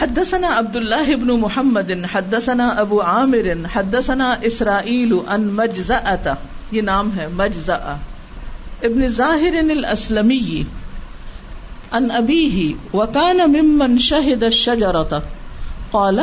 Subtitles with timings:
[0.00, 6.32] حدثنا عبد الله بن محمد، حدثنا ابو عامر، حدثنا اسرائیل ان مجزأة،
[6.72, 7.78] یہ نام ہے مجزأ
[8.82, 10.62] ابن ظاہر الاسلمی،
[11.92, 15.18] ان ابیہ، وکان ممن شہد الشجرة
[15.90, 16.20] قال،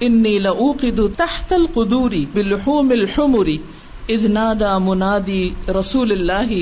[0.00, 3.50] انی لأوقد تحت القدور باللحوم الحمر،
[4.08, 6.54] اذ نادى منادی رسول اللہ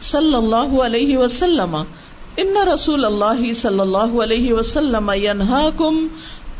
[0.00, 1.76] صلی اللہ علیہ وسلم
[2.36, 5.10] ان رسول اللہ صلی اللہ علیہ وسلم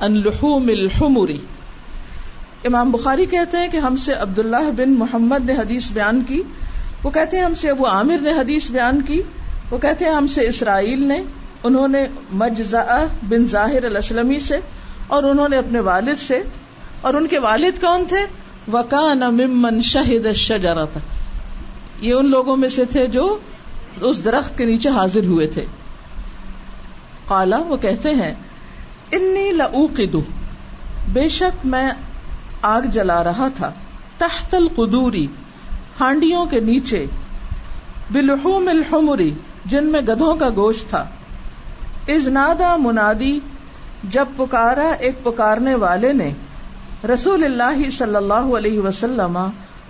[0.00, 1.30] لحوم الحمر۔
[2.64, 6.42] امام بخاری کہتے ہیں کہ ہم سے عبداللہ بن محمد نے حدیث بیان کی،
[7.02, 9.22] وہ کہتے ہیں ہم سے ابو عامر نے حدیث بیان کی،
[9.70, 11.22] وہ کہتے ہیں ہم سے اسرائیل نے،
[11.64, 14.56] انہوں نے مجزا بن ظاہر الاسلمی سے،
[15.06, 16.42] اور انہوں نے اپنے والد سے۔
[17.00, 18.26] اور ان کے والد کون تھے؟
[18.72, 20.86] وکان ممن شہد الشجرہ
[22.00, 23.38] یہ ان لوگوں میں سے تھے جو
[24.00, 25.64] اس درخت کے نیچے حاضر ہوئے تھے۔
[27.28, 28.34] کالا وہ کہتے ہیں،
[29.12, 30.22] انی لعوقدو
[31.12, 31.90] بے شک میں
[32.62, 33.72] آگ جلا رہا تھا۔
[34.18, 35.26] تحت القدوری،
[36.00, 37.06] ہانڈیوں کے نیچے۔
[38.10, 41.06] بلحوم الحمری جن میں گدھوں کا گوشت تھا۔
[42.08, 43.40] ازنادا منادی،
[44.04, 46.32] جب پکارا ایک پکارنے والے نے۔
[47.14, 49.38] رسول اللہ صلی اللہ علیہ وسلم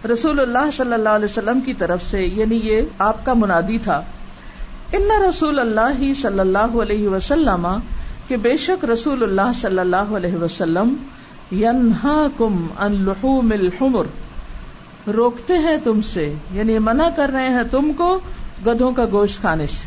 [0.05, 4.01] رسول اللہ صلی اللہ علیہ وسلم کی طرف سے یعنی یہ آپ کا منادی تھا،
[4.93, 7.67] ان رسول اللہ صلی اللہ علیہ وسلم،
[8.29, 10.95] کہ بے شک رسول اللہ صلی اللہ علیہ وسلم
[12.37, 14.07] کم ان لحوم الحمر،
[15.15, 18.09] روکتے ہیں تم سے یعنی منع کر رہے ہیں تم کو
[18.67, 19.85] گدھوں کا گوشت کھانے سے۔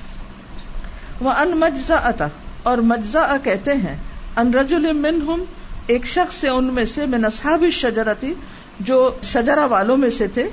[1.22, 2.28] وہ ان مجزا اتا
[2.64, 3.96] اور مجزا کہتے ہیں،
[4.38, 5.44] ان رجل منہم،
[5.88, 8.34] ایک شخص سے ان میں سے میں نصاب شجرتی
[8.80, 10.50] جو شجرا والوں میں سے تھے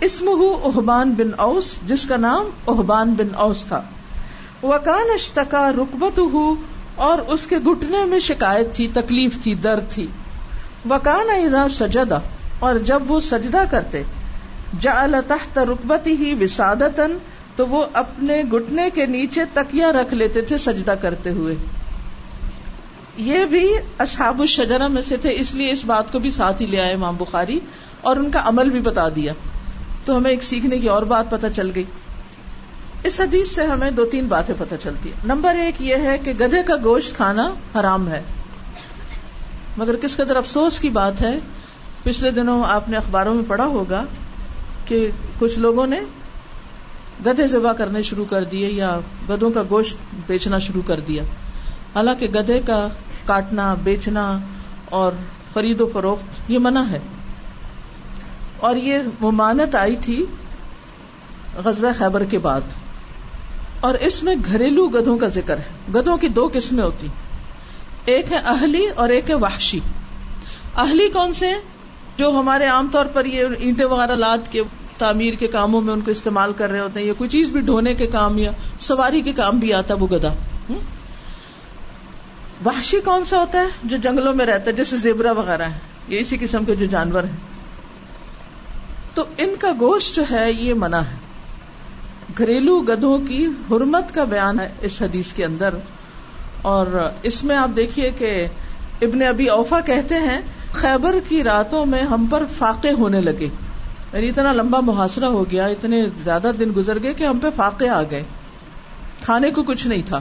[0.00, 0.30] اسم
[0.64, 3.82] احبان بن اوس، جس کا نام احبان بن اوس تھا۔
[4.62, 6.20] وکان اشتکا رکبت
[6.94, 10.06] اور اس کے گٹنے میں شکایت تھی، تکلیف تھی، درد تھی۔
[10.90, 12.18] وکان ادا سجدا
[12.58, 14.02] اور جب وہ سجدہ کرتے
[14.80, 17.18] جا تحت رکبتی ہی وسادتن
[17.56, 21.54] تو وہ اپنے گٹنے کے نیچے تکیا رکھ لیتے تھے سجدہ کرتے ہوئے۔
[23.18, 26.66] یہ بھی اصحاب الشجرہ میں سے تھے، اس لیے اس بات کو بھی ساتھ ہی
[26.66, 27.58] لے آئے امام بخاری
[28.00, 29.32] اور ان کا عمل بھی بتا دیا۔
[30.04, 31.84] تو ہمیں ایک سیکھنے کی اور بات پتہ چل گئی۔
[33.04, 36.32] اس حدیث سے ہمیں دو تین باتیں پتہ چلتی ہیں۔ نمبر ایک یہ ہے کہ
[36.32, 38.22] گدھے کا گوشت کھانا حرام ہے۔
[39.76, 41.38] مگر کس قدر افسوس کی بات ہے،
[42.02, 44.04] پچھلے دنوں آپ نے اخباروں میں پڑھا ہوگا
[44.84, 46.00] کہ کچھ لوگوں نے
[47.26, 49.96] گدھے ذبح کرنے شروع کر دیے یا گدھوں کا گوشت
[50.26, 51.22] بیچنا شروع کر دیا۔
[51.98, 52.88] حالانکہ گدھے کا
[53.26, 54.38] کاٹنا، بیچنا
[54.84, 55.12] اور
[55.54, 56.98] خرید و فروخت یہ منع ہے۔
[58.56, 60.26] اور یہ ممانت آئی تھی
[61.64, 62.60] غزوہ خیبر کے بعد۔
[63.80, 67.06] اور اس میں گھریلو گدھوں کا ذکر ہے۔ گدھوں کی دو قسمیں ہوتی
[68.04, 69.80] ایک ہے اہلی اور ایک ہے وحشی۔
[70.76, 71.52] اہلی کون سے
[72.16, 74.62] جو ہمارے عام طور پر یہ اینٹیں وغیرہ لاد کے،
[74.98, 77.60] تعمیر کے کاموں میں ان کو استعمال کر رہے ہوتے ہیں، یا کوئی چیز بھی
[77.60, 78.50] ڈھونے کے کام یا
[78.80, 80.28] سواری کے کام بھی آتا وہ گدا
[82.66, 86.18] وحشی کون سا ہوتا ہے جو جنگلوں میں رہتا ہے؟ جیسے زیبرا وغیرہ ہے یہ
[86.18, 87.36] اسی قسم کے جو جانور ہیں۔
[89.14, 91.16] تو ان کا گوشت جو ہے، یہ منع ہے۔
[92.38, 95.74] گھریلو گدھوں کی حرمت کا بیان ہے اس حدیث کے اندر۔
[96.62, 98.46] اور اس میں آپ دیکھیے کہ
[99.02, 100.40] ابن ابی اوفا کہتے ہیں،
[100.72, 103.48] خیبر کی راتوں میں ہم پر فاقے ہونے لگے۔
[104.12, 107.88] یعنی اتنا لمبا محاصرہ ہو گیا، اتنے زیادہ دن گزر گئے کہ ہم پہ فاقے
[107.88, 108.22] آ گئے۔
[109.22, 110.20] کھانے کو کچھ نہیں تھا۔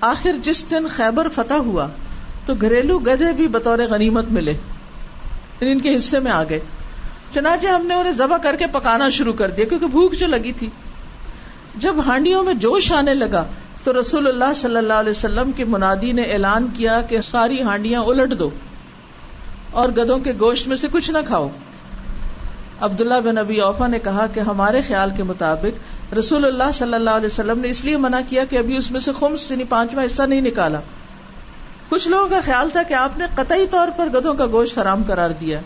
[0.00, 1.86] آخر جس دن خیبر فتح ہوا
[2.46, 6.60] تو گھریلو گدھے بھی بطور غنیمت ملے۔ یعنی ان کے حصے میں آ گئے۔
[7.34, 10.52] چنانچہ ہم نے انہیں ذبح کر کے پکانا شروع کر دیا کیونکہ بھوک جو لگی
[10.52, 10.70] تھی۔
[11.74, 13.44] جب ہانڈیوں میں جوش آنے لگا
[13.84, 18.00] تو رسول اللہ صلی اللہ علیہ وسلم کے منادی نے اعلان کیا کہ ساری ہانڈیاں
[18.00, 18.50] الٹ دو
[19.70, 21.48] اور گدوں کے گوشت میں سے کچھ نہ کھاؤ۔
[22.80, 27.10] عبداللہ بن ابی اوفا نے کہا کہ ہمارے خیال کے مطابق رسول اللہ صلی اللہ
[27.10, 30.04] علیہ وسلم نے اس لیے منع کیا کہ ابھی اس میں سے خمس یعنی پانچواں
[30.04, 30.80] حصہ نہیں نکالا۔
[31.88, 35.02] کچھ لوگوں کا خیال تھا کہ آپ نے قطعی طور پر گدوں کا گوشت حرام
[35.06, 35.60] قرار دیا۔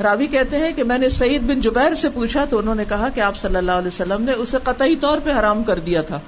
[0.00, 3.08] راوی کہتے ہیں کہ میں نے سعید بن جبیر سے پوچھا تو انہوں نے کہا
[3.08, 6.20] کہ آپ صلی اللہ علیہ وسلم نے اسے قطعی طور پہ حرام کر دیا تھا۔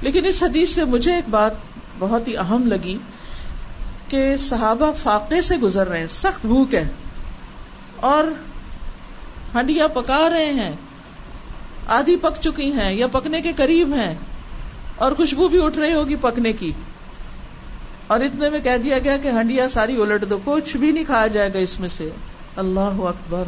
[0.00, 1.52] لیکن اس حدیث سے مجھے ایک بات
[1.98, 2.98] بہت ہی اہم لگی
[4.08, 6.88] کہ صحابہ فاقے سے گزر رہے ہیں، سخت بھوک ہے
[8.00, 8.24] اور
[9.54, 10.72] ہنڈیا پکا رہے ہیں۔
[11.86, 14.14] آدھی پک چکی ہیں یا پکنے کے قریب ہیں
[14.96, 16.72] اور خوشبو بھی اٹھ رہی ہوگی پکنے کی۔
[18.06, 21.26] اور اتنے میں کہہ دیا گیا کہ ہنڈیا ساری الٹ دو، کچھ بھی نہیں کھایا
[21.26, 22.10] جائے گا اس میں سے۔
[22.56, 23.44] اللہ اکبر۔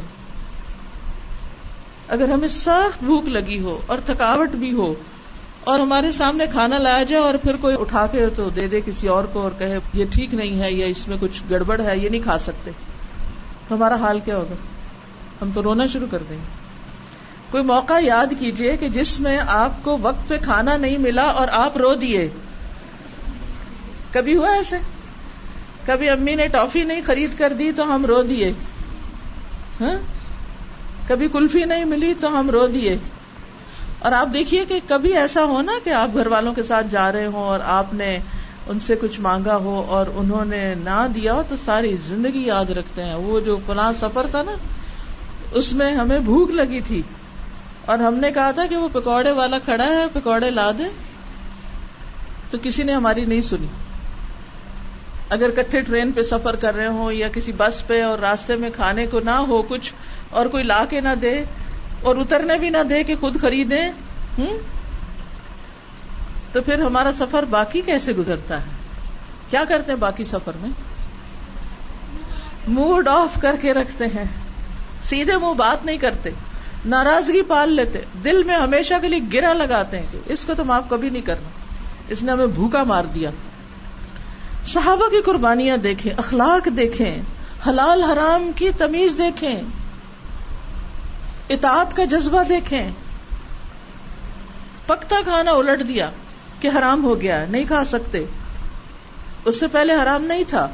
[2.09, 4.95] اگر ہمیں سخت بھوک لگی ہو اور تھکاوٹ بھی ہو
[5.61, 9.09] اور ہمارے سامنے کھانا لایا جائے اور پھر کوئی اٹھا کے تو دے دے کسی
[9.09, 12.09] اور کو اور کہے یہ ٹھیک نہیں ہے یا اس میں کچھ گڑبڑ ہے، یہ
[12.09, 12.71] نہیں کھا سکتے۔
[13.71, 14.55] ہمارا حال کیا ہوگا؟
[15.43, 16.64] ہم تو رونا شروع کر دیں گے۔
[17.55, 21.49] کوئی موقع یاد کیجیے کہ جس میں آپ کو وقت پہ کھانا نہیں ملا اور
[21.53, 22.29] آپ رو دیے۔
[24.13, 24.77] کبھی ہوا ایسے؟
[25.87, 28.53] کبھی امی نے ٹافی نہیں خرید کر دی تو ہم رو دیے۔
[29.81, 29.99] ہاں؟
[31.09, 32.97] کبھی کلفی نہیں ملی تو ہم رو دیے۔
[33.99, 37.13] اور آپ دیکھیے کہ کبھی ایسا ہو نا کہ آپ گھر والوں کے ساتھ جا
[37.13, 38.19] رہے ہوں اور آپ نے
[38.67, 42.71] ان سے کچھ مانگا ہو اور انہوں نے نہ دیا ہو تو ساری زندگی یاد
[42.71, 44.53] رکھتے ہیں۔ وہ جو فلاں سفر تھا نا،
[45.53, 47.03] اس میں ہمیں بھوک لگی تھی۔
[47.87, 50.85] اور ہم نے کہا تھا کہ وہ پکوڑے والا کھڑا ہے، پکوڑے لا دے۔
[52.51, 53.67] تو کسی نے ہماری نہیں سنی۔
[55.29, 58.71] اگر کٹھے ٹرین پہ سفر کر رہے ہوں یا کسی بس پہ اور راستے میں
[58.71, 59.93] کھانے کو نہ ہو کچھ
[60.31, 61.45] اور کوئی لا کے نہ دے
[62.03, 63.81] اور اترنے بھی نہ دے کہ خود خریدے
[66.53, 68.65] تو پھر ہمارا سفر باقی کیسے گزرتا ہے؟
[69.51, 70.71] کیا کرتے ہیں باقی سفر میں؟
[72.69, 74.25] موڈ آف کر کے رکھتے ہیں۔
[75.05, 76.31] سیدھے منہ بات نہیں کرتے۔
[76.87, 80.65] ناراضگی پال لیتے دل میں ہمیشہ کے لیے گرا لگاتے ہیں کہ اس کو تو
[80.65, 81.49] معاف کبھی نہیں کرنا۔
[82.09, 83.31] اس نے ہمیں بھوکا مار دیا۔
[84.65, 87.23] صحابہ کی قربانیاں دیکھیں، اخلاق دیکھیں،
[87.69, 89.63] حلال حرام کی تمیز دیکھیں،
[91.49, 92.91] اطاعت کا جذبہ دیکھیں۔
[94.87, 96.11] پکتا کھانا الٹ دیا
[96.61, 98.25] کہ حرام ہو گیا، نہیں کھا سکتے۔
[99.45, 100.69] اس سے پہلے حرام نہیں تھا۔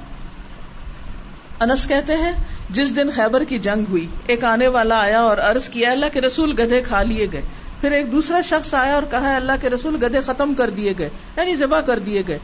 [1.61, 2.33] انس کہتے ہیں
[2.71, 6.21] جس دن خیبر کی جنگ ہوئی، ایک آنے والا آیا اور عرض کیا، اللہ کے
[6.21, 7.43] رسول گدھے کھا لیے گئے۔
[7.81, 11.09] پھر ایک دوسرا شخص آیا اور کہا، اللہ کے رسول گدھے ختم کر دیے گئے
[11.37, 12.39] یعنی ذبح کر دیے گئے۔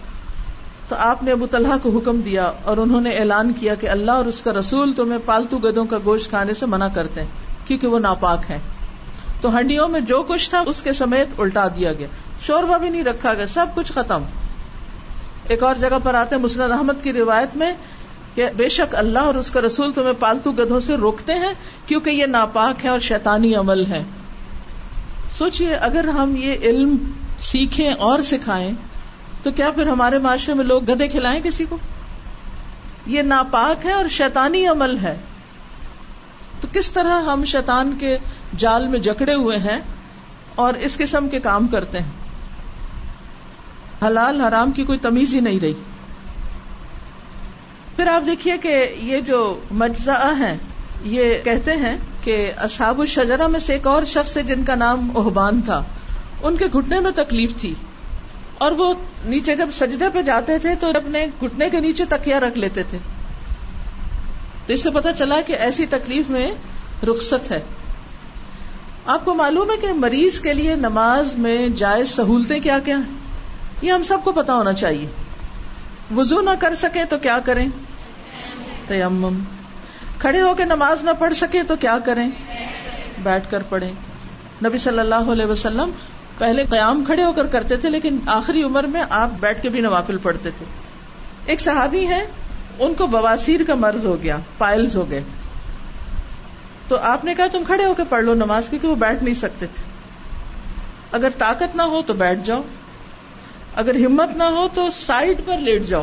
[0.88, 4.10] تو آپ نے ابو طلحہ کو حکم دیا اور انہوں نے اعلان کیا کہ اللہ
[4.10, 7.28] اور اس کا رسول تمہیں پالتو گدوں کا گوشت کھانے سے منع کرتے ہیں،
[7.66, 8.58] کیونکہ وہ ناپاک ہے
[9.40, 12.06] تو ہنڈیوں میں جو کچھ تھا، اس کے سمیت الٹا دیا گیا۔
[12.40, 14.22] شوربہ بھی نہیں رکھا گیا، سب کچھ ختم۔
[15.48, 17.72] ایک اور جگہ پر آتے مسند احمد کی روایت میں
[18.36, 21.52] کہ بے شک اللہ اور اس کا رسول تمہیں پالتو گدھوں سے روکتے ہیں
[21.86, 24.02] کیونکہ یہ ناپاک ہے اور شیطانی عمل ہے۔
[25.30, 26.96] سوچئے اگر ہم یہ علم
[27.40, 28.72] سیکھیں اور سکھائیں،
[29.42, 31.78] تو کیا پھر ہمارے معاشرے میں لوگ گدے کھلائیں کسی کو؟
[33.06, 35.16] یہ ناپاک ہے اور شیطانی عمل ہے۔
[36.60, 38.18] تو کس طرح ہم شیطان کے
[38.56, 39.80] جال میں جکڑے ہوئے ہیں
[40.54, 42.10] اور اس قسم کے کام کرتے ہیں؟
[44.06, 45.72] حلال حرام کی کوئی تمیز ہی نہیں رہی۔
[47.96, 50.56] پھر آپ دیکھیے کہ یہ جو مجزا ہے
[51.02, 55.16] یہ کہتے ہیں کہ اصحاب الشجرہ میں سے ایک اور شخص تھے جن کا نام
[55.16, 55.84] احبان تھا۔
[56.42, 57.74] ان کے گھٹنے میں تکلیف تھی۔
[58.58, 58.94] اور وہ
[59.24, 62.98] نیچے جب سجدے پہ جاتے تھے تو اپنے گھٹنے کے نیچے تکیا رکھ لیتے تھے۔
[64.66, 66.54] تو اس سے پتا چلا کہ ایسی تکلیف میں
[67.04, 67.60] رخصت ہے۔
[69.06, 73.14] آپ کو معلوم ہے کہ مریض کے لیے نماز میں جائز سہولتیں کیا کیا ہیں؟
[73.82, 75.25] یہ ہم سب کو پتا ہونا چاہیے۔
[76.14, 77.68] وضو نہ کر سکے تو کیا کریں؟
[78.88, 79.38] تیمم۔
[80.18, 82.30] کھڑے ہو کے نماز نہ پڑھ سکے تو کیا کریں؟
[83.22, 83.92] بیٹھ کر پڑھیں۔
[84.64, 85.90] نبی صلی اللہ علیہ وسلم
[86.38, 89.80] پہلے قیام کھڑے ہو کر کرتے تھے، لیکن آخری عمر میں آپ بیٹھ کے بھی
[89.80, 90.64] نوافل پڑھتے تھے۔
[91.46, 92.26] ایک صحابی ہے
[92.78, 95.22] ان کو بواسیر کا مرض ہو گیا، پائلز ہو گئے۔
[96.88, 99.34] تو آپ نے کہا تم کھڑے ہو کے پڑھ لو نماز، کیونکہ وہ بیٹھ نہیں
[99.34, 99.82] سکتے تھے۔
[101.12, 102.62] اگر طاقت نہ ہو تو بیٹھ جاؤ۔
[103.76, 106.02] اگر ہمت نہ ہو تو سائڈ پر لیٹ جاؤ۔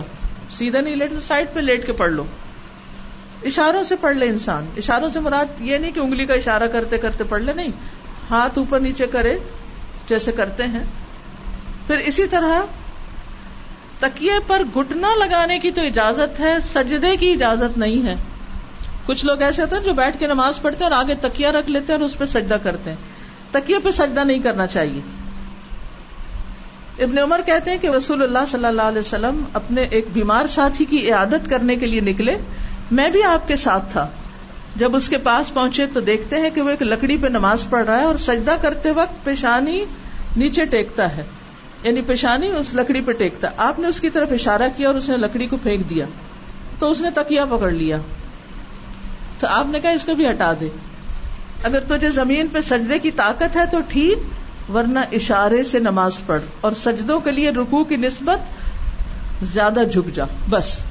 [0.51, 2.25] سیدھا نہیں لیٹ تو سائڈ پہ لیٹ کے پڑھ لو۔
[3.43, 6.97] اشاروں سے پڑھ لے انسان۔ اشاروں سے مراد یہ نہیں کہ انگلی کا اشارہ کرتے
[6.97, 7.67] کرتے پڑھ لے، نہیں۔
[8.29, 9.37] ہاتھ اوپر نیچے کرے
[10.07, 10.83] جیسے کرتے ہیں۔
[11.87, 12.61] پھر اسی طرح
[13.99, 18.15] تکیے پر گٹنا لگانے کی تو اجازت ہے، سجدے کی اجازت نہیں ہے۔
[19.05, 21.71] کچھ لوگ ایسے ہوتے ہیں جو بیٹھ کے نماز پڑھتے ہیں اور آگے تکیا رکھ
[21.71, 22.97] لیتے ہیں اور اس پہ سجدہ کرتے ہیں۔
[23.51, 25.01] تکیے پہ سجدہ نہیں کرنا چاہیے۔
[26.99, 30.85] ابن عمر کہتے ہیں کہ رسول اللہ صلی اللہ علیہ وسلم اپنے ایک بیمار ساتھی
[30.85, 32.35] کی عیادت کرنے کے لیے نکلے۔
[32.91, 34.07] میں بھی آپ کے ساتھ تھا۔
[34.75, 37.85] جب اس کے پاس پہنچے تو دیکھتے ہیں کہ وہ ایک لکڑی پہ نماز پڑھ
[37.85, 39.85] رہا ہے اور سجدہ کرتے وقت پیشانی
[40.37, 41.23] نیچے ٹیکتا ہے۔
[41.83, 45.09] یعنی پیشانی اس لکڑی پہ ٹیکتا۔ آپ نے اس کی طرف اشارہ کیا اور اس
[45.09, 46.05] نے لکڑی کو پھینک دیا۔
[46.79, 47.97] تو اس نے تکیا پکڑ لیا۔
[49.39, 50.69] تو آپ نے کہا اس کو بھی ہٹا دے۔
[51.63, 54.17] اگر تجھے زمین پہ سجدے کی طاقت ہے تو ٹھیک
[54.69, 58.39] ورنہ اشارے سے نماز پڑھ اور سجدوں کے لیے رکو کی نسبت
[59.43, 60.85] زیادہ جھک جا، بس۔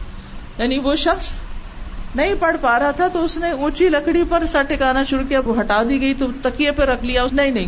[0.58, 1.32] یعنی وہ شخص
[2.14, 5.40] نہیں پڑھ پا رہا تھا تو اس نے اونچی لکڑی پر سر ٹکانا شروع کیا،
[5.44, 7.66] وہ ہٹا دی گئی، تو تکیے پہ رکھ لیا، اس نہیں نہیں۔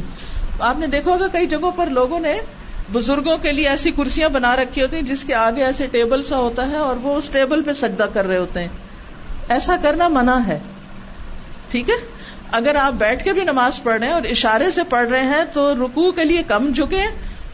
[0.60, 2.40] آپ نے دیکھا ہوگا کئی جگہوں پر لوگوں نے
[2.92, 6.36] بزرگوں کے لیے ایسی کرسیاں بنا رکھی ہوتی ہیں جس کے آگے ایسے ٹیبل سا
[6.36, 8.68] ہوتا ہے اور وہ اس ٹیبل پہ سجدہ کر رہے ہوتے ہیں۔
[9.48, 10.58] ایسا کرنا منع ہے۔
[11.70, 11.94] ٹھیک ہے؟
[12.56, 15.44] اگر آپ بیٹھ کے بھی نماز پڑھ رہے ہیں اور اشارے سے پڑھ رہے ہیں
[15.52, 17.02] تو رکو کے لیے کم جھکے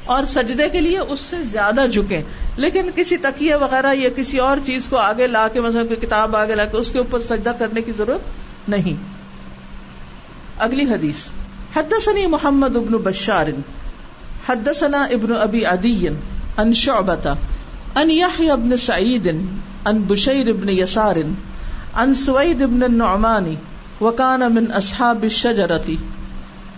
[0.04, 2.22] اور سجدے کے لیے اس سے زیادہ جھکے
[2.56, 6.36] لیکن کسی تکیے وغیرہ یا کسی اور چیز کو آگے لا کے، مثلا کوئی کتاب
[6.36, 8.20] آگے لا کے، اس کے اوپر سجدہ کرنے کی ضرورت
[8.68, 9.02] نہیں۔
[10.58, 11.14] اگلی حدیث۔
[11.76, 13.46] حدثني محمد ابن بشار،
[14.48, 16.08] حدثنا ابن ابی عدی
[16.58, 17.34] ان شعبتا
[17.94, 19.26] ان يحيى ابن سعید
[19.84, 21.16] ان بشیر ابن یسار
[21.94, 23.54] ان سوید ابن النعمان
[24.00, 25.96] وكان من اصحاب الشجرة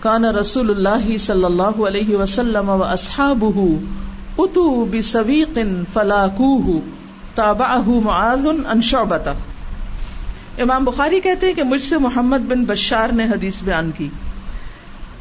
[0.01, 5.59] کان رسول اللہ صلی اللہ علیہ وسلم و اصحاب اتو بسویق
[5.93, 6.79] فلاکوہ.
[7.35, 9.33] تابعہ معاذ ان شعبتا
[10.57, 14.09] امام بخاری کہتے ہیں کہ مجھ سے محمد بن بشار نے حدیث بیان کی.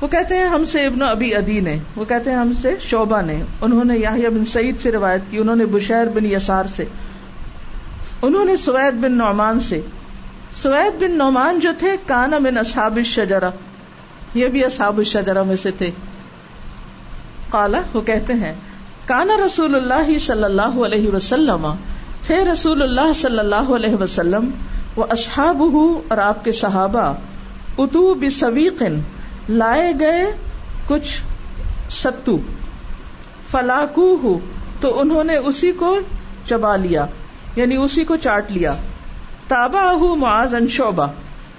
[0.00, 3.20] وہ کہتے ہیں ہم سے ابن ابی ادی نے، وہ کہتے ہیں ہم سے شعبہ
[3.22, 6.84] نے، انہوں نے یاہیا بن سعید سے روایت کی، انہوں نے بشیر بن یسار سے،
[8.22, 9.80] انہوں نے سوید بن نعمان سے
[10.56, 13.50] سوید بن نعمان جو تھے، کانا بن اصحاب الشجرہ۔
[14.34, 15.90] یہ بھی اصحاب الشجرہ میں سے تھے۔
[17.50, 18.54] قالا، وہ کہتے ہیں،
[19.06, 21.74] کانا رسول اللہ صلی اللہ علیہ وسلم۔
[22.26, 24.50] تھے رسول اللہ صلی اللہ علیہ وسلم،
[24.96, 25.62] وہ اصحاب
[26.08, 27.14] اور آپ کے صحابہ۔
[27.78, 29.00] اتو بسویقن،
[29.48, 30.24] لائے گئے
[30.86, 31.20] کچھ
[31.90, 32.38] ستو۔
[33.50, 34.38] فلاکو
[34.80, 35.98] تو انہوں نے اسی کو
[36.46, 37.06] چبا لیا
[37.56, 38.74] یعنی اسی کو چاٹ لیا۔
[39.52, 41.06] تابا معاذ ان شعبہ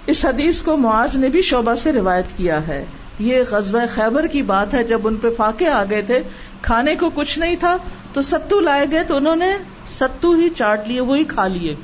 [0.06, 2.86] اس حدیث کو معاذ نے بھی شعبہ سے روایت کیا ہے۔
[3.20, 6.20] یہ غزوہ خیبر کی بات ہے، جب ان پہ فاقے آ گئے تھے،
[6.62, 7.78] کھانے کو کچھ نہیں تھا،
[8.14, 9.54] تو ستو لائے گئے تو انہوں نے
[10.00, 11.76] ستو ہی چاٹ لیے، وہی کھا لیے۔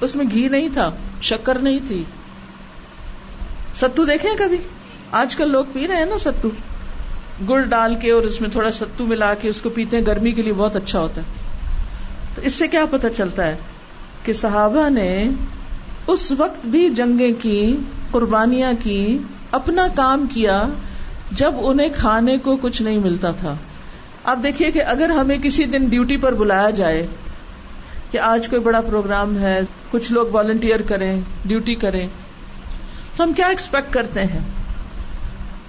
[0.00, 0.90] اس میں گھی نہیں تھا،
[1.22, 2.04] شکر نہیں تھی۔
[3.80, 4.58] ستو دیکھیں کبھی؟
[5.10, 6.48] آج کل لوگ پی رہے ہیں نا ستو۔
[7.48, 10.32] گڑ ڈال کے اور اس میں تھوڑا ستو ملا کے اس کو پیتے ہیں، گرمی
[10.32, 11.26] کے لیے بہت اچھا ہوتا ہے۔
[12.34, 13.56] تو اس سے کیا پتہ چلتا ہے؟
[14.24, 15.28] کہ صحابہ نے
[16.06, 17.76] اس وقت بھی جنگیں کی،
[18.10, 19.18] قربانیاں کی،
[19.50, 20.62] اپنا کام کیا
[21.30, 23.54] جب انہیں کھانے کو کچھ نہیں ملتا تھا۔
[24.24, 27.06] آپ دیکھیے کہ اگر ہمیں کسی دن ڈیوٹی پر بلایا جائے
[28.10, 32.08] کہ آج کوئی بڑا پروگرام ہے، کچھ لوگ والنٹیئر کریں، ڈیوٹی کریں،
[33.16, 34.40] تو ہم کیا ایکسپیکٹ کرتے ہیں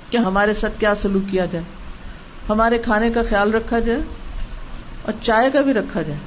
[0.10, 1.66] کہ ہمارے ساتھ کیا سلوک کیا جائے؟
[2.50, 4.00] ہمارے کھانے کا خیال رکھا جائے
[5.02, 6.20] اور چائے کا بھی رکھا جائے۔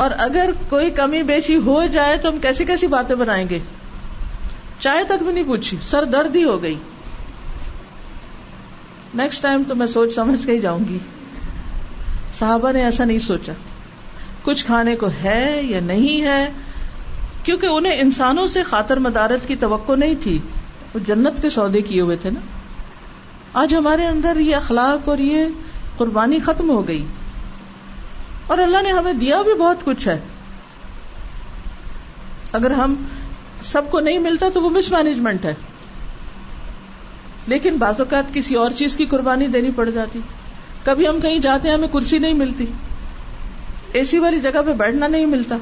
[0.00, 3.58] اور اگر کوئی کمی بیشی ہو جائے تو ہم کیسی کیسی باتیں بنائیں گے؟
[4.78, 6.74] چائے تک بھی نہیں پوچھی، سر درد ہی ہو گئی۔
[9.14, 10.98] نیکسٹ ٹائم تو میں سوچ سمجھ کے ہی جاؤں گی۔
[12.38, 13.52] صحابہ نے ایسا نہیں سوچا۔
[14.42, 16.52] کچھ کھانے کو ہے یا نہیں ہے؟
[17.44, 20.38] کیونکہ انہیں انسانوں سے خاطر مدارت کی توقع نہیں تھی۔
[20.94, 22.40] وہ جنت کے سودے کیے ہوئے تھے نا۔
[23.52, 25.44] آج ہمارے اندر یہ اخلاق اور یہ
[25.96, 27.04] قربانی ختم ہو گئی۔
[28.46, 30.18] اور اللہ نے ہمیں دیا بھی بہت کچھ ہے۔
[32.52, 32.94] اگر ہم
[33.62, 35.54] سب کو نہیں ملتا تو وہ مس مینجمنٹ ہے۔
[37.46, 40.20] لیکن بعض اوقات کسی اور چیز کی قربانی دینی پڑ جاتی۔
[40.84, 42.66] کبھی ہم کہیں جاتے ہیں، ہمیں کرسی نہیں ملتی۔
[43.92, 45.56] اے سی والی جگہ پہ بیٹھنا نہیں ملتا۔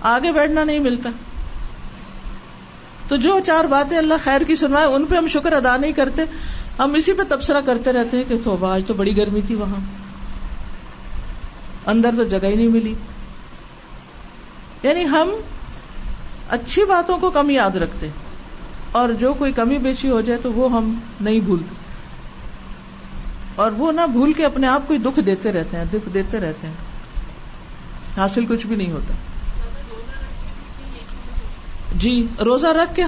[0.00, 1.10] آگے بیٹھنا نہیں ملتا۔
[3.08, 6.22] تو جو چار باتیں اللہ خیر کی سنوائے، ان پہ ہم شکر ادا نہیں کرتے۔
[6.78, 10.07] ہم اسی پہ تبصرہ کرتے رہتے ہیں کہ تو آج تو بڑی گرمی تھی وہاں۔
[11.88, 12.94] اندر تو جگہ ہی نہیں ملی۔
[14.82, 15.30] یعنی ہم
[16.48, 18.08] اچھی باتوں کو کم یاد رکھتے
[18.92, 21.74] اور جو کوئی کمی بیچی ہو جائے تو وہ ہم نہیں بھولتے۔
[23.54, 26.66] اور وہ نہ بھول کے اپنے آپ کو دکھ دیتے رہتے ہیں، دکھ دیتے رہتے
[26.66, 26.74] ہیں۔
[28.16, 29.14] حاصل کچھ بھی نہیں ہوتا۔
[31.94, 33.04] جی روزہ رکھ کے،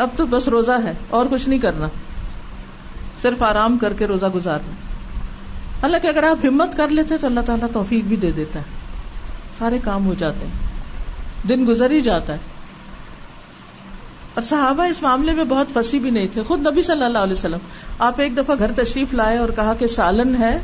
[0.00, 1.88] اب تو بس روزہ ہے، اور کچھ نہیں کرنا۔
[3.22, 4.89] صرف آرام کر کے روزہ گزارنا۔
[5.82, 8.64] اللہ کہ اگر آپ ہمت کر لیتے تو اللہ تعالیٰ توفیق بھی دے دیتا ہے۔
[9.58, 10.52] سارے کام ہو جاتے ہیں۔
[11.48, 12.38] دن گزر ہی جاتا ہے۔
[14.34, 17.32] اور صحابہ اس معاملے میں بہت فسی بھی نہیں تھے۔ خود نبی صلی اللہ علیہ
[17.32, 17.58] وسلم،
[17.98, 20.58] آپ ایک دفعہ گھر تشریف لائے اور کہا کہ سالن ہے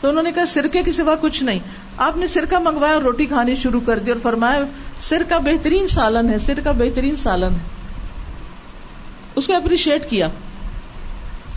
[0.00, 1.58] تو انہوں نے کہا سرکے کے سوا کچھ نہیں۔
[1.96, 4.60] آپ نے سرکہ منگوایا اور روٹی کھانی شروع کر دی اور فرمایا
[5.00, 7.76] سر کا بہترین سالن ہے سر کا بہترین سالن ہے۔
[9.34, 10.28] اس کو اپریشیٹ کیا۔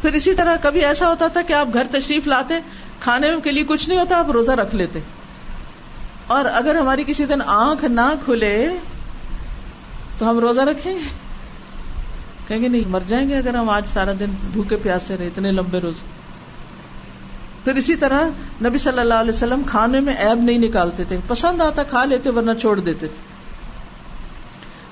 [0.01, 2.53] پھر اسی طرح کبھی ایسا ہوتا تھا کہ آپ گھر تشریف لاتے
[2.99, 4.99] کھانے کے لیے کچھ نہیں ہوتا، آپ روزہ رکھ لیتے۔
[6.27, 8.69] اور اگر ہماری کسی دن آنکھ نہ کھلے،
[10.17, 11.29] تو ہم روزہ رکھیں۔ گے
[12.47, 15.49] کہیں گے نہیں، مر جائیں گے اگر ہم آج سارا دن بھوکے پیاسے رہے، اتنے
[15.49, 15.95] لمبے روز
[17.63, 18.21] پھر اسی طرح
[18.63, 22.29] نبی صلی اللہ علیہ وسلم کھانے میں ایب نہیں نکالتے تھے۔ پسند آتا کھا لیتے،
[22.29, 23.29] ورنہ چھوڑ دیتے تھے۔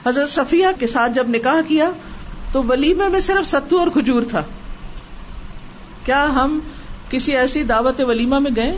[0.09, 1.89] حضرت صفیہ کے ساتھ جب نکاح کیا،
[2.51, 4.43] تو ولیمے میں صرف ستو اور کھجور تھا۔
[6.05, 6.59] کیا ہم
[7.09, 8.77] کسی ایسی دعوت ولیمہ میں گئے؟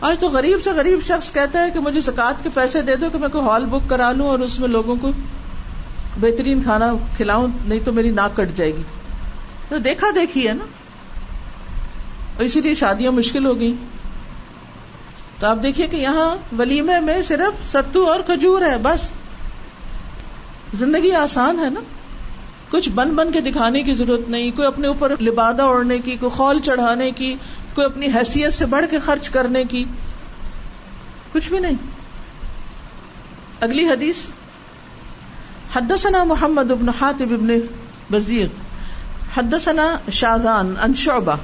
[0.00, 3.10] آج تو غریب سے غریب شخص کہتا ہے کہ مجھے زکات کے پیسے دے دو
[3.10, 5.10] کہ میں کوئی ہال بک کرا لوں اور اس میں لوگوں کو
[6.20, 8.82] بہترین کھانا کھلاؤں، نہیں تو میری ناک کٹ جائے گی۔
[9.68, 10.64] تو دیکھا دیکھی ہے نا؟
[12.36, 13.74] اور اسی لیے شادیاں مشکل ہو گئی
[15.38, 19.08] تو آپ دیکھیے کہ یہاں ولیمے میں صرف ستو اور کھجور ہے، بس۔
[20.74, 21.80] زندگی آسان ہے نا؟
[22.70, 26.30] کچھ بن بن کے دکھانے کی ضرورت نہیں، کوئی اپنے اوپر لبادہ اوڑھنے کی، کوئی
[26.30, 27.34] خول چڑھانے کی،
[27.74, 29.84] کوئی اپنی حیثیت سے بڑھ کے خرچ کرنے کی،
[31.32, 31.74] کچھ بھی نہیں۔
[33.60, 34.24] اگلی حدیث،
[35.74, 37.56] حدثنا محمد ابن حاتب ابن
[38.10, 38.46] بزیر،
[39.36, 41.36] حدثنا شادان ان شعبہ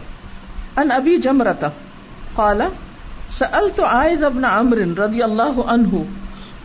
[0.76, 1.68] ان ابی جمرتا
[2.34, 2.60] قال،
[3.30, 6.02] سألت عائد ابن عمر رضی اللہ عنہ،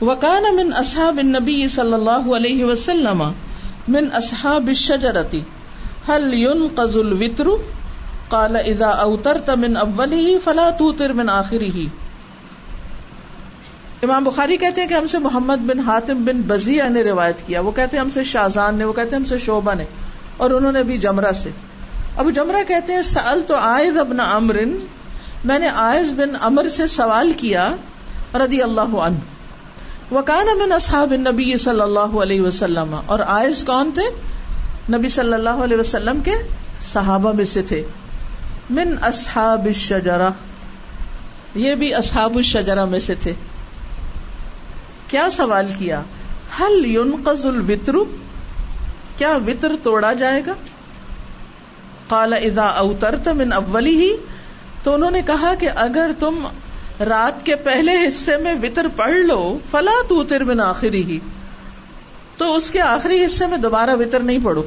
[0.01, 3.23] وکان من اصحاب النبی صلی اللہ علیہ وسلم
[3.89, 5.41] من اصحاب الشجرتی
[6.07, 7.47] هل ينقض الوتر؟
[8.29, 11.85] قال اذا اوترت من اوله فلا توتر من آخره.
[14.03, 17.61] امام بخاری کہتے ہیں کہ ہم سے محمد بن حاتم بن بزیا نے روایت کیا۔
[17.61, 19.85] وہ کہتے ہیں ہم سے شاہزان نے، وہ کہتے ہیں ہم سے شعبہ نے،
[20.37, 21.49] اور انہوں نے بھی جمرہ سے۔
[22.17, 24.85] اب جمرہ کہتے ہیں سأل تو آئز ابن امرن
[25.45, 27.75] میں نے آئز بن امر سے سوال کیا
[28.33, 29.38] رضی اللہ عنہ۔
[30.11, 34.03] وکان من اصحاب النبی صلی اللہ علیہ وسلم۔ اور آئز کون تھے؟
[34.97, 36.31] نبی صلی اللہ علیہ وسلم کے
[36.93, 37.83] صحابہ میں سے تھے۔
[38.69, 40.29] من اصحاب الشجرہ
[41.55, 43.33] یہ بھی اصحاب الشجرہ میں سے تھے۔
[45.07, 46.01] کیا سوال کیا؟
[46.59, 47.93] حل ينقض الوتر؟
[49.17, 50.53] کیا وطر توڑا جائے گا؟
[52.07, 54.15] قال اذا اوترت من اولی ہی
[54.83, 56.47] تو انہوں نے کہا کہ اگر تم
[57.05, 61.19] رات کے پہلے حصے میں وطر پڑھ لو، فلا توتر من آخری ہی
[62.37, 64.63] تو اس کے آخری حصے میں دوبارہ وطر نہیں پڑھو۔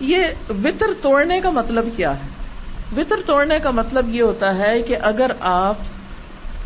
[0.00, 0.24] یہ
[0.64, 2.28] وطر توڑنے کا مطلب کیا ہے؟
[2.96, 5.74] وطر توڑنے کا مطلب یہ ہوتا ہے کہ اگر آپ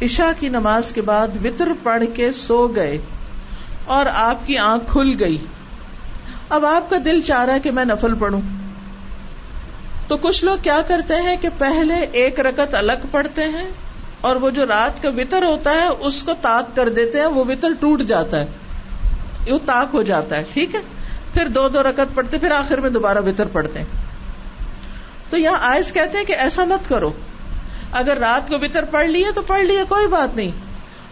[0.03, 2.99] عشاء کی نماز کے بعد وطر پڑھ کے سو گئے
[3.85, 5.37] اور آپ کی آنکھ کھل گئی۔
[6.49, 8.41] اب آپ کا دل چاہ رہا ہے کہ میں نفل پڑھوں۔
[10.09, 13.71] تو کچھ لوگ کیا کرتے ہیں کہ پہلے ایک رکت الگ پڑھتے ہیں
[14.21, 17.45] اور وہ جو رات کا وطر ہوتا ہے اس کو تاک کر دیتے ہیں، وہ
[17.49, 18.47] وطر ٹوٹ جاتا ہے۔
[19.53, 20.81] وہ تاک ہو جاتا ہے، ٹھیک ہے؟
[21.33, 23.87] پھر دو دو رکت پڑھتے، پھر آخر میں دوبارہ وطر پڑھتے۔ ہیں
[25.31, 27.13] تو یہاں آئس کہتے ہیں کہ ایسا مت کرو۔
[27.93, 30.51] اگر رات کو بتر پڑھ لیے تو پڑھ لیے، کوئی بات نہیں۔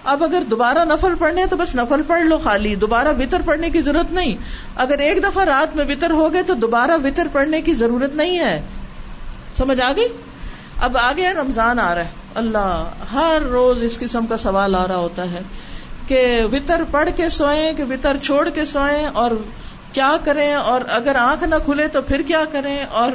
[0.04, 3.80] اب اگر دوبارہ نفل پڑھنے تو بس نفل پڑھ لو خالی، دوبارہ بتر پڑھنے کی
[3.80, 4.36] ضرورت نہیں۔
[4.76, 8.38] اگر ایک دفعہ رات میں بتر ہو گئے تو دوبارہ بتر پڑھنے کی ضرورت نہیں
[8.38, 8.62] ہے۔
[9.56, 10.08] سمجھ آ گئی؟
[10.80, 14.96] اب آگے رمضان آ رہا ہے۔ اللہ، ہر روز اس قسم کا سوال آ رہا
[14.96, 15.40] ہوتا ہے
[16.08, 19.30] کہ وطر پڑھ کے سوئیں کہ وطر چھوڑ کے سوئیں اور
[19.92, 23.12] کیا کریں؟ اور اگر آنکھ نہ کھلے تو پھر کیا کریں؟ اور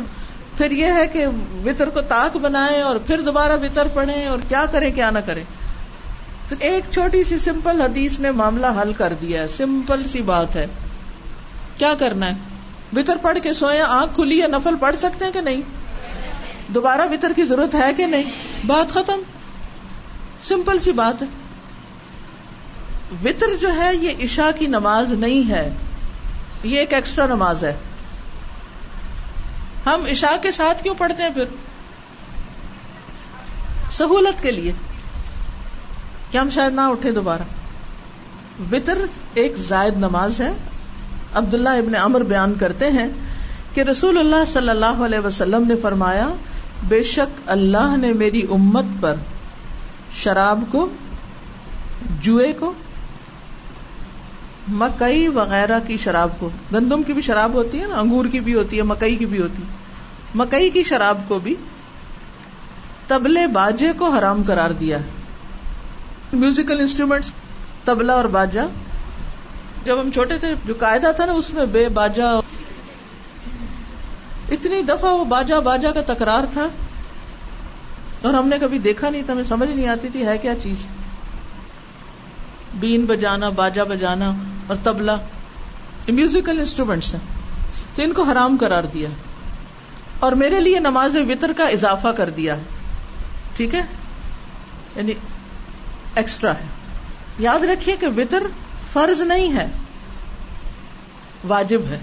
[0.58, 1.26] پھر یہ ہے کہ
[1.66, 5.44] وطر کو تاک بنائے اور پھر دوبارہ وطر پڑھیں اور کیا کریں، کیا نہ کریں۔
[6.50, 10.56] پھر ایک چھوٹی سی سمپل حدیث نے معاملہ حل کر دیا ہے۔ سمپل سی بات
[10.56, 10.68] ہے۔
[11.78, 12.34] کیا کرنا ہے؟
[12.96, 15.62] وطر پڑھ کے سوئے آنکھ کھلی ہے، نفل پڑھ سکتے ہیں کہ نہیں؟
[16.74, 18.24] دوبارہ وطر کی ضرورت ہے کہ نہیں؟
[18.66, 19.22] بات ختم۔
[20.44, 21.28] سمپل سی بات ہے۔
[23.24, 25.74] وطر جو ہے، یہ عشاء کی نماز نہیں ہے۔
[26.64, 27.76] یہ ایک ایکسٹرا نماز ہے۔
[29.86, 31.44] ہم عشاء کے ساتھ کیوں پڑھتے ہیں پھر؟
[33.92, 34.72] سہولت کے لیے۔
[36.32, 37.42] کہ ہم شاید نہ اٹھے دوبارہ۔
[38.72, 38.98] وطر
[39.34, 40.52] ایک زائد نماز ہے۔
[41.34, 43.08] عبداللہ ابن امر بیان کرتے ہیں۔
[43.80, 46.28] کہ رسول اللہ صلی اللہ علیہ وسلم نے فرمایا،
[46.88, 49.16] بے شک اللہ نے میری امت پر
[50.14, 50.88] شراب کو،
[52.22, 52.72] جوئے کو،
[54.68, 58.56] مکئی وغیرہ کی شراب کو، گندم کی بھی شراب ہوتی ہے نا، انگور کی بھی
[58.56, 61.56] ہوتی ہے، مکئی کی بھی ہوتی ہے، مکئی کی شراب کو بھی
[63.08, 64.98] تبلے باجے کو حرام قرار دیا
[66.34, 67.32] میوزیکل انسٹرومینٹس
[67.86, 68.68] تبلا اور باجا۔
[69.86, 72.40] جب ہم چھوٹے تھے، جو قاعدہ تھا نا، اس میں بے باجا
[74.52, 76.68] اتنی دفعہ وہ باجا باجا کا تکرار تھا
[78.22, 80.88] اور ہم نے کبھی دیکھا نہیں تھا، ہمیں سمجھ نہیں آتی تھی ہے کیا چیز۔
[82.74, 84.32] بین بجانا، باجا بجانا
[84.68, 85.16] اور تبلا
[86.08, 87.22] یہ میوزیکل انسٹرومینٹس ہیں۔
[87.96, 89.10] تو ان کو حرام قرار دیا۔
[90.20, 92.56] اور میرے لیے نماز وطر کا اضافہ کر دیا۔
[93.56, 93.82] ٹھیک ہے؟
[94.96, 95.14] یعنی
[96.16, 96.66] ایکسٹرا ہے۔
[97.40, 98.44] یاد رکھیے کہ وطر
[98.94, 99.68] فرض نہیں ہے۔
[101.48, 102.00] واجب ہے۔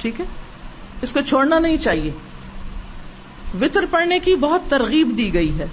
[0.00, 0.24] ٹھیک ہے؟
[1.02, 2.10] اس کو چھوڑنا نہیں چاہیے۔
[3.60, 5.66] وطر پڑھنے کی بہت ترغیب دی گئی ہے۔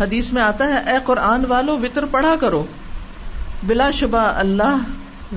[0.00, 2.66] حدیث میں آتا ہے، اے قرآن والو، وطر پڑھا کرو۔
[3.62, 4.76] بلا شبہ اللہ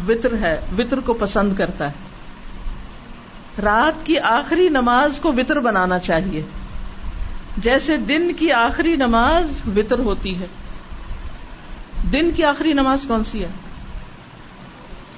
[0.08, 1.94] وطر ہے، وطر کو پسند کرتا ہے۔
[3.62, 6.42] رات کی آخری نماز کو وطر بنانا چاہیے۔
[7.58, 10.48] جیسے دن کی آخری نماز وطر ہوتی ہے۔
[12.14, 13.50] دن کی آخری نماز کون سی ہے؟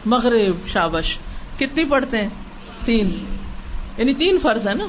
[0.05, 1.17] مغرب، شابش۔
[1.59, 2.29] کتنی پڑھتے ہیں؟
[2.85, 3.25] تین۔
[3.97, 4.85] یعنی تین فرض ہے نا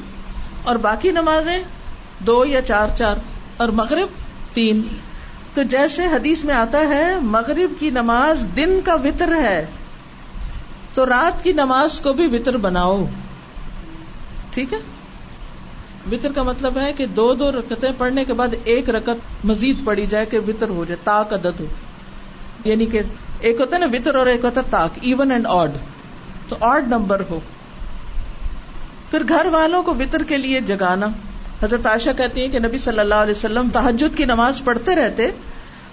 [0.63, 1.63] اور باقی نمازیں
[2.19, 3.15] دو یا چار چار
[3.57, 4.07] اور مغرب
[4.53, 4.81] تین
[5.53, 9.65] تو جیسے حدیث میں آتا ہے، مغرب کی نماز دن کا وطر ہے،
[10.93, 13.05] تو رات کی نماز کو بھی وطر بناؤ۔
[14.53, 14.77] ٹھیک ہے؟
[16.11, 20.05] وطر کا مطلب ہے کہ دو دو رکتیں پڑھنے کے بعد ایک رکت مزید پڑی
[20.05, 21.65] جائے کہ وطر ہو جائے تاک عدد ہو۔
[22.65, 23.01] یعنی کہ
[23.39, 25.71] ایک ہوتا ہے نا وطر اور ایک ہوتا ہے تاک ایون اینڈ آڈ
[26.49, 27.39] تو آڈ نمبر ہو۔
[29.13, 31.07] پھر گھر والوں کو وطر کے لیے جگانا۔
[31.63, 35.27] حضرت عائشہ کہتی ہیں کہ نبی صلی اللہ علیہ وسلم تحجد کی نماز پڑھتے رہتے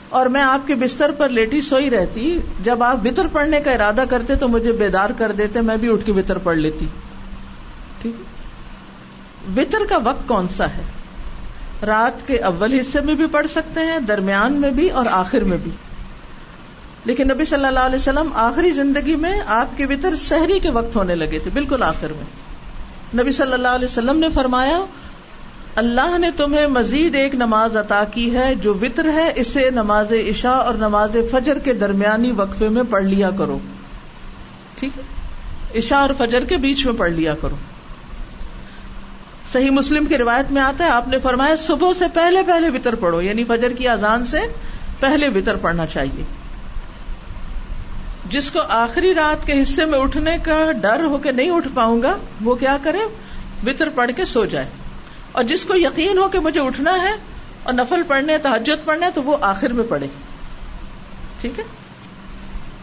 [0.08, 4.04] اور میں آپ کے بستر پر لیٹی سوئی رہتی۔ جب آپ وطر پڑھنے کا ارادہ
[4.10, 6.86] کرتے تو مجھے بیدار کر دیتے، میں بھی اٹھ کے وطر پڑھ لیتی۔
[8.02, 8.14] ٹھیک۔
[9.58, 10.82] وطر کا وقت کون سا ہے؟
[11.86, 15.58] رات کے اول حصے میں بھی پڑھ سکتے ہیں، درمیان میں بھی اور آخر میں
[15.62, 15.70] بھی۔
[17.04, 20.96] لیکن نبی صلی اللہ علیہ وسلم آخری زندگی میں آپ کے وطر سحری کے وقت
[20.96, 22.49] ہونے لگے تھے، بالکل آخر میں۔
[23.18, 24.80] نبی صلی اللہ علیہ وسلم نے فرمایا،
[25.76, 30.58] اللہ نے تمہیں مزید ایک نماز عطا کی ہے جو وطر ہے، اسے نماز عشاء
[30.58, 33.58] اور نماز فجر کے درمیانی وقفے میں پڑھ لیا کرو۔
[34.74, 35.02] ٹھیک ہے؟
[35.78, 37.56] عشاء اور فجر کے بیچ میں پڑھ لیا کرو۔
[39.52, 42.94] صحیح مسلم کی روایت میں آتا ہے، آپ نے فرمایا، صبح سے پہلے پہلے وطر
[42.94, 44.38] پڑھو یعنی فجر کی اذان سے
[45.00, 46.39] پہلے وطر پڑھنا چاہیے۔
[48.30, 52.02] جس کو آخری رات کے حصے میں اٹھنے کا ڈر ہو کے نہیں اٹھ پاؤں
[52.02, 52.98] گا، وہ کیا کرے؟
[53.66, 54.68] وطر پڑھ کے سو جائے۔
[55.32, 57.12] اور جس کو یقین ہو کہ مجھے اٹھنا ہے
[57.62, 60.06] اور نفل پڑھنے تحجت پڑھنا ہے، تو وہ آخر میں پڑھے۔
[61.40, 61.64] ٹھیک ہے؟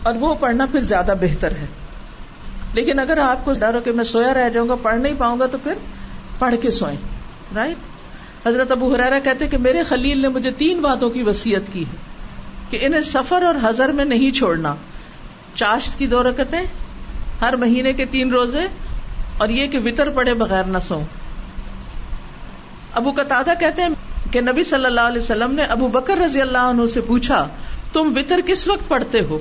[0.04, 1.66] اور وہ پڑھنا پھر زیادہ بہتر ہے۔
[2.74, 5.40] لیکن اگر آپ کو ڈر ہو کہ میں سویا رہ جاؤں گا، پڑھ نہیں پاؤں
[5.40, 5.74] گا، تو پھر
[6.40, 6.98] پڑھ کے سوئیں۔
[7.56, 7.78] رائٹ
[8.48, 11.96] حضرت ابو حرارا کہتے کہ میرے خلیل نے مجھے تین باتوں کی وسیعت کی ہے
[12.70, 14.76] کہ انہیں سفر اور حضر میں نہیں چھوڑنا۔
[15.58, 16.62] چاشت کی دو رکتیں،
[17.42, 18.68] ہر مہینے کے تین روزے،
[19.38, 21.02] اور یہ کہ وطر پڑے بغیر نہ سو۔
[22.94, 23.90] ابو کا کہتے ہیں
[24.32, 27.48] کہ نبی صلی اللہ علیہ وسلم نے ابو بکر رضی اللہ عنہ سے پوچھا،
[27.94, 29.38] تم وطر کس وقت پڑھتے ہو؟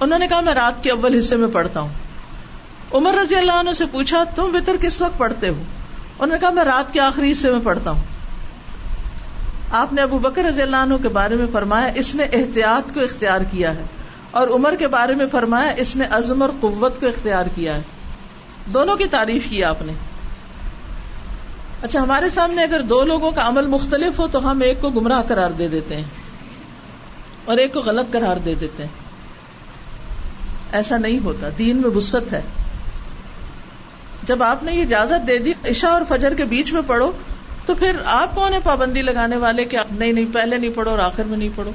[0.00, 1.88] انہوں نے کہا، میں رات کے اول حصے میں پڑھتا ہوں۔
[2.92, 5.62] عمر رضی اللہ عنہ سے پوچھا، تم وطر کس وقت پڑھتے ہو؟
[6.18, 8.02] انہوں نے کہا، میں رات کے آخری حصے میں پڑھتا ہوں۔
[9.70, 13.00] آپ نے ابو بکر رضی اللہ عنہ کے بارے میں فرمایا، اس نے احتیاط کو
[13.00, 13.84] اختیار کیا ہے۔
[14.34, 17.82] اور عمر کے بارے میں فرمایا، اس نے عزم اور قوت کو اختیار کیا ہے۔
[18.66, 19.92] دونوں کی تعریف کی آپ نے۔
[21.82, 25.22] اچھا ہمارے سامنے اگر دو لوگوں کا عمل مختلف ہو تو ہم ایک کو گمراہ
[25.28, 26.02] قرار دے دیتے ہیں
[27.44, 28.90] اور ایک کو غلط قرار دے دیتے ہیں۔
[30.72, 32.40] ایسا نہیں ہوتا، دین میں وسط ہے۔
[34.22, 37.12] جب آپ نے یہ اجازت دے دی، عشاء اور فجر کے بیچ میں پڑھو
[37.66, 40.98] تو پھر آپ کون ہے پابندی لگانے والے کہ نہیں نہیں، پہلے نہیں پڑھو اور
[40.98, 41.70] آخر میں نہیں پڑھو؟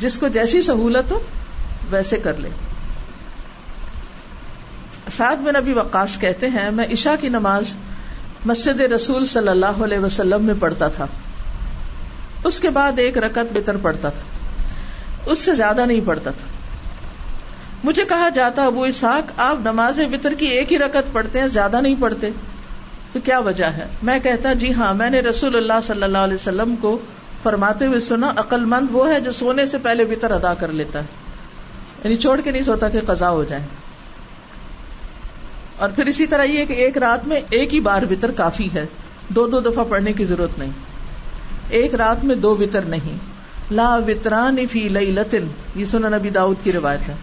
[0.00, 1.20] جس کو جیسی سہولت ہو،
[1.90, 2.48] ویسے کر لے۔
[5.16, 7.74] سعد بن ابھی وقاص کہتے ہیں، میں عشاء کی نماز
[8.44, 11.06] مسجد رسول صلی اللہ علیہ وسلم میں پڑھتا تھا۔
[12.44, 14.22] اس کے بعد ایک رکت بتر پڑھتا تھا۔
[15.26, 16.48] اس سے زیادہ نہیں پڑھتا تھا۔
[17.84, 21.80] مجھے کہا جاتا، ابو اسحاق، آپ نماز وطر کی ایک ہی رکت پڑھتے ہیں، زیادہ
[21.80, 22.30] نہیں پڑھتے۔
[23.12, 26.34] تو کیا وجہ ہے؟ میں کہتا جی ہاں میں نے رسول اللہ صلی اللہ علیہ
[26.34, 26.98] وسلم کو
[27.44, 30.98] فرماتے ہوئے سنا عقل مند وہ ہے جو سونے سے پہلے وطر ادا کر لیتا
[30.98, 31.04] ہے۔
[32.04, 33.62] یعنی چھوڑ کے نہیں سوتا کہ قضا ہو جائے۔
[35.78, 38.86] اور پھر اسی طرح یہ کہ ایک رات میں ایک ہی بار وطر کافی ہے۔
[39.28, 40.70] دو دو دفعہ پڑھنے کی ضرورت نہیں۔
[41.68, 43.16] ایک رات میں دو وطر نہیں۔
[43.70, 47.14] لا وطران فی لطن یہ سنا نبی داؤد کی روایت ہے۔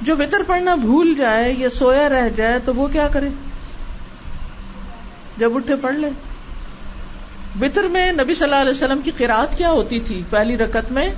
[0.00, 3.28] جو وطر پڑھنا بھول جائے یا سویا رہ جائے تو وہ کیا کرے؟
[5.36, 6.10] جب اٹھے پڑھ لے۔
[7.60, 11.14] وطر میں نبی صلی اللہ علیہ وسلم کی قرآت کیا ہوتی تھی؟ پہلی رکت میں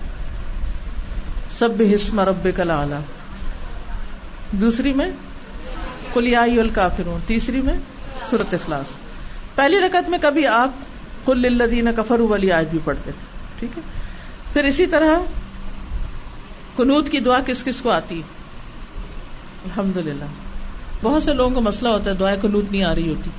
[1.58, 2.86] سب حسم رب کلا
[4.52, 5.10] دوسری میں
[6.14, 7.20] کلیائی الکافرون.
[7.26, 7.74] تیسری میں
[8.30, 8.86] سورت اخلاص.
[9.54, 10.70] پہلی رکت میں کبھی آپ
[11.26, 13.26] کل الدین کفر والی آج بھی پڑھتے تھے.
[13.58, 13.82] ٹھیک ہے؟
[14.52, 15.18] پھر اسی طرح
[16.76, 18.22] کنوت کی دعا کس کس کو آتی؟
[19.64, 20.24] الحمد للہ
[21.02, 23.30] بہت سے لوگوں کا مسئلہ ہوتا ہے، دعائیں کنوت نہیں آ رہی ہوتی۔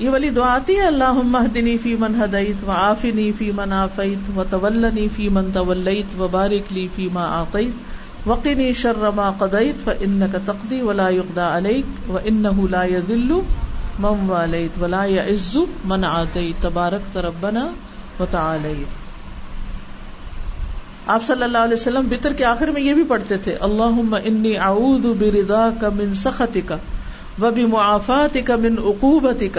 [0.00, 4.28] یہ والی دعا آتی ہے اللہ دنی فی من ہدعت و آفنی فی من آفیت
[4.36, 9.88] و طولنی فی من طولت و بارک لی فی ما آقیت وقنی شر ما قدیت
[9.88, 13.32] و ان کا تقدی ولا يقدا علیک و ان لا يذل
[13.98, 17.66] من والیت ولا يعز من آتیت تبارک تربنا
[18.20, 18.96] و تعالیت
[21.06, 24.56] آپ صلی اللہ علیہ وسلم بطر کے آخر میں یہ بھی پڑھتے تھے اللہ انی
[24.68, 26.72] اعوذ برضاک من سخطک
[27.42, 29.58] و بمعافاتک من عقوبتک.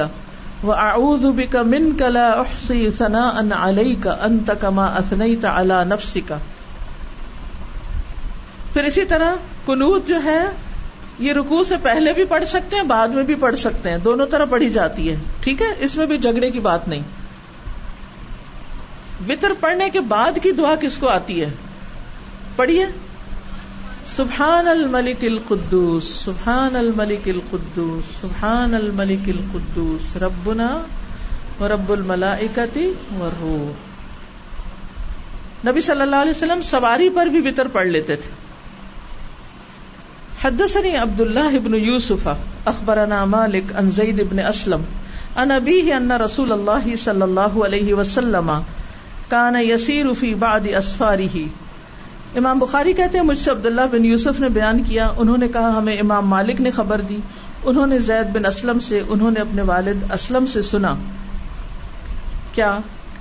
[0.63, 6.33] وأعوذ بك منك لا أحصي ثناء عليك أنت كما أثنيت على نفسك۔
[8.73, 10.47] پھر اسی طرح کنوت جو ہے،
[11.19, 14.25] یہ رکو سے پہلے بھی پڑھ سکتے ہیں، بعد میں بھی پڑھ سکتے ہیں۔ دونوں
[14.27, 17.01] طرح پڑھی جاتی ہے، ٹھیک ہے؟ اس میں بھی جھگڑے کی بات نہیں۔
[19.29, 21.49] وطر پڑھنے کے بعد کی دعا کس کو آتی ہے؟
[22.55, 22.85] پڑھیے۔
[24.15, 30.81] سبحان الملک القدوس سبحان الملک القدوس سبحان الملک القدوس، ربنا
[31.59, 33.71] و رب الملائکتی والروح
[35.67, 38.29] نبی صلی اللہ علیہ وسلم سواری پر بھی وطر پڑھ لیتے تھے۔
[40.43, 42.27] حدثني عبد الله بن يوسف
[42.65, 44.81] اخبرنا مالك عن زيد بن اسلم،
[45.35, 48.61] عن ابيه ان رسول الله صلى الله عليه وسلم
[49.29, 51.45] كان يسير في بعض اسفاره
[52.35, 55.77] امام بخاری کہتے ہیں، مجھ سے عبداللہ بن یوسف نے بیان کیا، انہوں نے کہا،
[55.77, 57.17] ہمیں امام مالک نے خبر دی۔
[57.63, 60.95] انہوں نے زید بن اسلم سے، انہوں نے اپنے والد اسلم سے سنا۔
[62.53, 62.77] کیا؟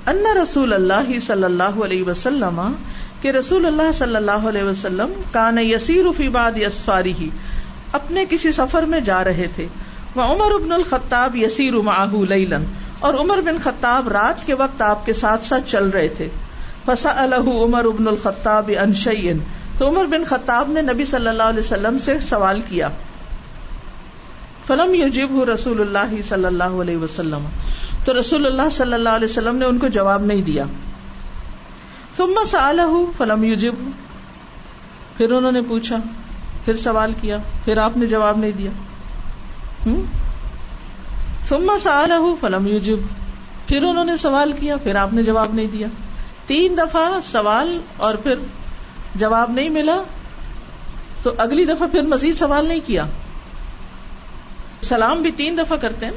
[0.06, 2.72] ان رسول اللہ صلی اللہ علیہ وسلم،
[3.20, 7.28] کہ رسول اللہ صلی اللہ علیہ وسلم کان یسیر فی بعد اسفاری ہی
[7.92, 9.66] اپنے کسی سفر میں جا رہے تھے۔
[10.14, 12.64] وہ عمر ابن الخطاب یسیر معاہ لیلن
[12.98, 16.28] اور عمر بن خطاب رات کے وقت آپ کے ساتھ ساتھ چل رہے تھے۔
[16.88, 19.38] فسا الح عمر ابن الخطاب انشین
[19.78, 22.88] تو عمر بن خطاب نے نبی صلی اللہ علیہ وسلم سے سوال کیا،
[24.66, 27.46] فلم یجب رسول اللہ صلی اللہ علیہ وسلم،
[28.04, 30.64] تو رسول اللہ صلی اللہ علیہ وسلم نے ان کو جواب نہیں دیا۔
[32.16, 33.74] ثم سالہ فلم یجب
[35.16, 35.96] پھر انہوں نے پوچھا،
[36.64, 38.70] پھر سوال کیا، پھر آپ نے جواب نہیں دیا۔
[41.48, 43.06] ثم سالہ فلم یجب
[43.66, 45.86] پھر انہوں نے سوال کیا، پھر آپ نے جواب نہیں دیا۔
[46.48, 48.34] تین دفعہ سوال اور پھر
[49.14, 50.02] جواب نہیں ملا
[51.22, 53.04] تو اگلی دفعہ پھر مزید سوال نہیں کیا۔
[54.82, 56.12] سلام بھی تین دفعہ کرتے ہیں۔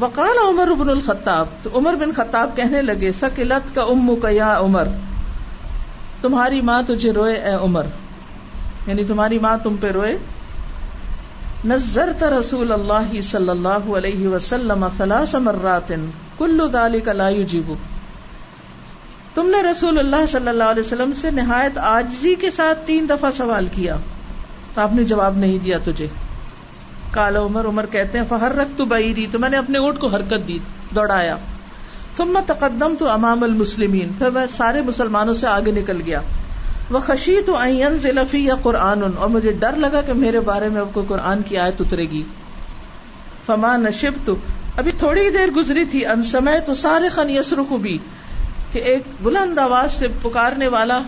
[0.00, 4.58] وقال عمر بن الخطاب، تو عمر بن خطاب کہنے لگے سکلت کا امو کا یا
[4.58, 4.88] عمر،
[6.20, 7.86] تمہاری ماں تجھے روئے، اے عمر۔
[8.86, 10.18] یعنی تمہاری ماں تم پہ روئے۔
[11.64, 15.92] نظرت رسول اللہ صلی اللہ علیہ وسلم ثلاث مرات
[16.38, 17.72] کل ذلك لا يجيب
[19.34, 23.30] تم نے رسول اللہ صلی اللہ علیہ وسلم سے نہایت آجزی کے ساتھ تین دفعہ
[23.30, 23.96] سوال کیا.
[24.74, 26.06] تو آپ نے جواب نہیں دیا تجھے.
[27.12, 30.06] کالا عمر عمر کہتے ہیں فہر رکھ تو بعیری تو میں نے اپنے اونٹ کو
[30.06, 30.58] حرکت دی،
[30.94, 31.36] دوڑایا.
[32.16, 36.20] ثم تقدم تو امام المسلمین پھر میں سارے مسلمانوں سے آگے نکل گیا.
[36.90, 40.80] وہ خشی تو این ضلفی یا قرآن، اور مجھے ڈر لگا کہ میرے بارے میں
[40.80, 42.22] اب کو قرآن کی آیت اترے گی۔
[43.46, 44.34] فما نشب تو
[44.76, 47.98] ابھی تھوڑی دیر گزری تھی، ان سمے تو سارے خن یسر کو بھی
[48.72, 51.00] کہ ایک بلند آواز سے پکارنے والا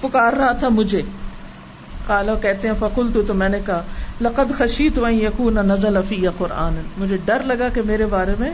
[0.00, 1.02] پکار رہا تھا مجھے۔
[2.06, 3.82] کالا کہتے ہیں فکل تو تو میں نے کہا،
[4.20, 8.52] لقد خشی تو یقون نزل افی یا قرآن۔ مجھے ڈر لگا کہ میرے بارے میں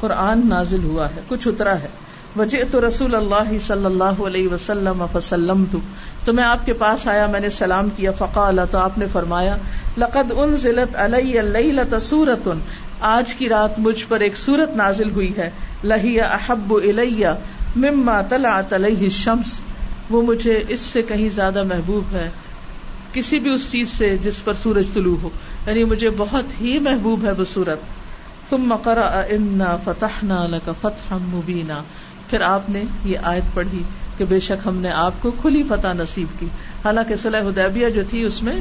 [0.00, 1.88] قرآن نازل ہوا ہے، کچھ اترا ہے۔
[2.36, 5.64] وجہ تو رسول اللہ صلی اللہ علیہ وسلم فسلم
[6.24, 9.56] تو میں آپ کے پاس آیا، میں نے سلام کیا، فقال، تو آپ نے فرمایا،
[9.96, 12.48] لقد ان ضلعت علیہ سورت
[13.00, 15.50] آج کی رات مجھ پر ایک سورت نازل ہوئی ہے.
[15.84, 17.28] لہیا احب الیہ
[17.76, 19.60] مما طلعت علیہ الشمس.
[20.10, 22.30] وہ مجھے اس سے کہیں زیادہ محبوب ہے.
[23.12, 25.28] کسی بھی اس چیز سے جس پر سورج طلوع ہو.
[25.66, 27.78] یعنی مجھے بہت ہی محبوب ہے وہ سورت.
[28.50, 31.82] ثم قرأ انا فتحنا لك فتحا مبینا.
[32.32, 33.82] پھر آپ نے یہ آیت پڑھی
[34.16, 36.46] کہ بے شک ہم نے آپ کو کھلی فتح نصیب کی۔
[36.84, 38.56] حالانکہ صلح حدیبیہ جو تھی اس میں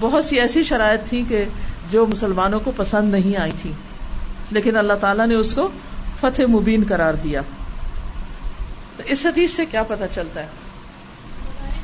[0.00, 1.44] بہت سی ایسی شرائط تھی کہ
[1.90, 3.72] جو مسلمانوں کو پسند نہیں آئی تھی
[4.50, 5.68] لیکن اللہ تعالیٰ نے اس کو
[6.20, 7.40] فتح مبین قرار دیا۔
[8.96, 10.46] تو اس حدیث سے کیا پتا چلتا ہے؟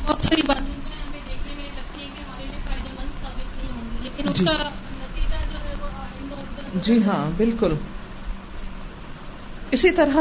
[0.06, 3.72] بہت ساری باتیں ہمیں دیکھنے میں لگتی ہے کہ ہمارے لیے فائدہ مند ثابت نہیں
[3.72, 7.74] ہوں گی۔ لیکن اس جی۔ کا نتیجہ جو ہے وہ آئندہ مختلف جی ہاں بالکل۔
[9.70, 10.16] اسی طرح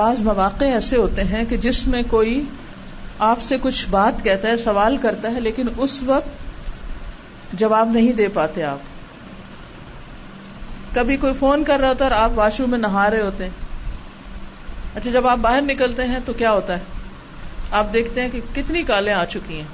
[0.00, 2.44] بعض مواقع ایسے ہوتے ہیں کہ جس میں کوئی
[3.18, 6.28] آپ سے کچھ بات کہتا ہے، سوال کرتا ہے، لیکن اس وقت
[7.52, 8.78] جواب نہیں دے پاتے آپ۔
[10.94, 13.44] کبھی کوئی فون کر رہا ہوتا ہے اور آپ واش روم میں نہا رہے ہوتے
[13.44, 13.50] ہیں۔
[14.94, 16.80] اچھا جب آپ باہر نکلتے ہیں تو کیا ہوتا ہے؟
[17.70, 19.68] آپ دیکھتے ہیں کہ کتنی کالیں آ چکی ہیں۔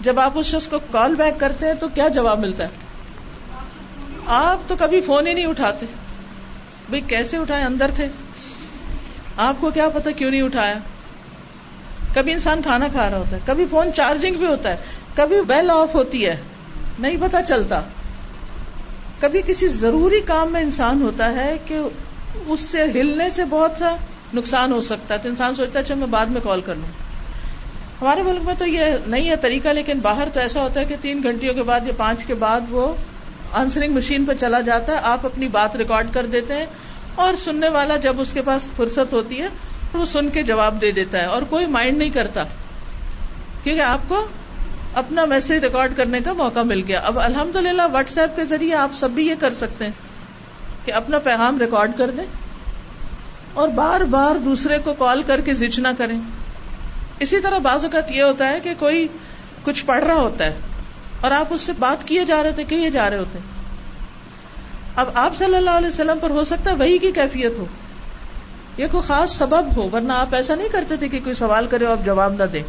[0.00, 2.68] جب آپ اس شخص کو کال بیک کرتے ہیں تو کیا جواب ملتا ہے؟
[4.26, 5.86] آپ تو کبھی فون ہی نہیں اٹھاتے۔
[6.88, 8.08] بھائی، کیسے اٹھائے؟ اندر تھے۔
[9.36, 10.74] آپ کو کیا پتا کیوں نہیں اٹھایا؟
[12.14, 14.76] کبھی انسان کھانا کھا رہا ہوتا ہے، کبھی فون چارجنگ بھی ہوتا ہے،
[15.14, 16.36] کبھی بیل آف ہوتی ہے،
[16.98, 17.80] نہیں پتا چلتا۔
[19.20, 21.78] کبھی کسی ضروری کام میں انسان ہوتا ہے کہ
[22.46, 23.96] اس سے ہلنے سے بہت سا
[24.34, 26.88] نقصان ہو سکتا ہے، تو انسان سوچتا ہے اچھا میں بعد میں کال کر لوں۔
[28.00, 30.96] ہمارے ملک میں تو یہ نہیں ہے طریقہ، لیکن باہر تو ایسا ہوتا ہے کہ
[31.00, 32.94] تین گھنٹیوں کے بعد یا پانچ کے بعد وہ
[33.52, 36.66] آنسرنگ مشین پہ چلا جاتا ہے، آپ اپنی بات ریکارڈ کر دیتے ہیں۔
[37.16, 39.48] اور سننے والا جب اس کے پاس فرصت ہوتی ہے
[39.92, 42.44] تو وہ سن کے جواب دے دیتا ہے اور کوئی مائنڈ نہیں کرتا۔
[43.62, 44.26] کیونکہ آپ کو
[44.94, 48.74] اپنا میسج ریکارڈ کرنے کا موقع مل گیا۔ اب الحمد للہ واٹس ایپ کے ذریعے
[48.74, 49.92] آپ سب بھی یہ کر سکتے ہیں
[50.84, 52.24] کہ اپنا پیغام ریکارڈ کر دیں
[53.54, 56.20] اور بار بار دوسرے کو کال کر کے زچ نہ کریں۔
[57.20, 59.08] اسی طرح بعض اوقات یہ ہوتا ہے کہ کوئی
[59.62, 60.54] کچھ پڑھ رہا ہوتا ہے
[61.20, 63.55] اور آپ اس سے بات کیے جا رہے تھے کیے جا رہے ہوتے ہیں۔
[64.96, 67.66] اب آپ صلی اللہ علیہ وسلم پر ہو سکتا ہے وہی کی کیفیت ہو۔
[68.76, 71.86] یہ کوئی خاص سبب ہو، ورنہ آپ ایسا نہیں کرتے تھے کہ کوئی سوال کرے
[71.86, 72.62] آپ جواب نہ دیں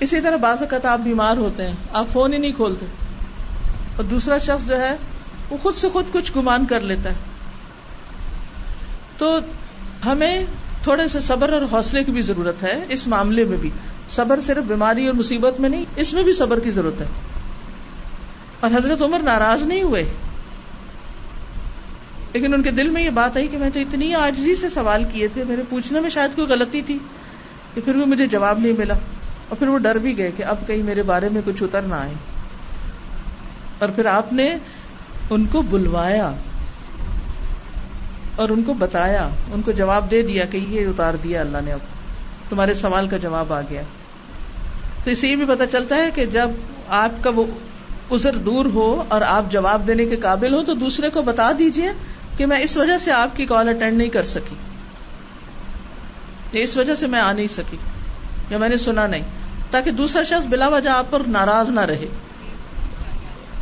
[0.00, 2.86] اسی طرح بعض اوقات آپ بیمار ہوتے ہیں، آپ فون ہی نہیں کھولتے۔
[3.96, 4.96] اور دوسرا شخص جو ہے،
[5.50, 7.14] وہ خود سے خود کچھ گمان کر لیتا ہے۔
[9.18, 9.38] تو
[10.06, 10.44] ہمیں
[10.82, 13.70] تھوڑے سے صبر اور حوصلے کی بھی ضرورت ہے، اس معاملے میں بھی۔
[14.08, 17.06] صبر صرف بیماری اور مصیبت میں نہیں، اس میں بھی صبر کی ضرورت ہے۔
[18.60, 20.12] اور حضرت عمر ناراض نہیں ہوئے۔
[22.32, 25.04] لیکن ان کے دل میں یہ بات آئی کہ میں تو اتنی آجزی سے سوال
[25.12, 26.98] کیے تھے، میرے پوچھنے میں شاید کوئی غلطی تھی
[27.74, 28.94] کہ پھر بھی مجھے جواب نہیں ملا
[29.48, 31.94] اور پھر وہ ڈر بھی گئے کہ اب کہیں میرے بارے میں کچھ اتر نہ
[31.94, 32.12] آئے۔
[33.78, 34.56] اور پھر آپ نے
[35.30, 36.32] ان کو بلوایا
[38.36, 41.72] اور ان کو بتایا، ان کو جواب دے دیا کہ یہ اتار دیا اللہ نے
[41.72, 41.78] اب۔
[42.48, 43.82] تمہارے سوال کا جواب آ گیا۔
[45.04, 46.50] تو اسے یہ بھی پتا چلتا ہے کہ جب
[46.88, 47.44] آپ کا وہ
[48.10, 51.88] ازر دور ہو اور آپ جواب دینے کے قابل ہو تو دوسرے کو بتا دیجیے
[52.36, 54.54] کہ میں اس وجہ سے آپ کی کال اٹینڈ نہیں کر سکی۔
[56.52, 57.76] اس وجہ سے میں آ نہیں سکی۔
[58.50, 59.22] یا میں نے سنا نہیں۔
[59.70, 62.06] تاکہ دوسرا شخص بلا وجہ آپ پر ناراض نہ رہے۔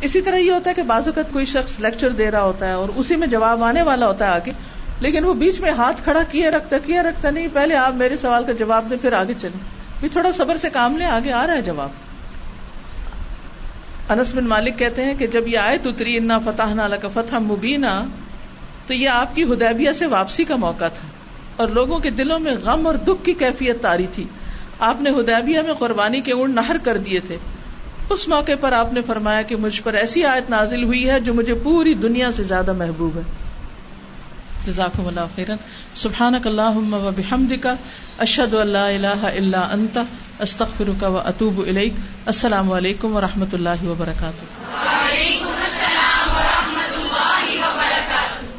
[0.01, 2.73] اسی طرح یہ ہوتا ہے کہ بعض اوقات کوئی شخص لیکچر دے رہا ہوتا ہے
[2.73, 4.51] اور اسی میں جواب آنے والا ہوتا ہے آگے،
[4.99, 8.43] لیکن وہ بیچ میں ہاتھ کھڑا کیے رکھتا کیے رکھتا نہیں۔ پہلے آپ میرے سوال
[8.45, 9.59] کا جواب دیں، پھر آگے چلیں۔
[9.99, 11.89] بھی تھوڑا صبر سے کام لیں، آگے آ رہا ہے جواب۔
[14.09, 17.35] انس بن مالک کہتے ہیں کہ جب یہ آئے اتری، انا فتح نالا کا فتح
[17.35, 18.05] مبینہ
[18.87, 21.07] تو یہ آپ کی ہدیبیہ سے واپسی کا موقع تھا
[21.55, 24.23] اور لوگوں کے دلوں میں غم اور دکھ کی کیفیت تاری تھی۔
[24.79, 27.37] آپ نے ہدیبیہ میں قربانی کے اونٹ نہر کر دیے تھے۔
[28.09, 31.33] اس موقع پر آپ نے فرمایا کہ مجھ پر ایسی آیت نازل ہوئی ہے جو
[31.33, 33.21] مجھے پوری دنیا سے زیادہ محبوب ہے۔
[34.65, 35.55] جزاکم اللہ خیرن
[35.95, 37.67] سبحانک اللہم و بحمدک۔
[38.17, 39.97] اشہد ان لا الہ الا انت۔
[40.39, 41.93] استغفرک و اتوب الیک۔
[42.25, 44.45] السلام علیکم و رحمۃ اللہ وبرکاتہ۔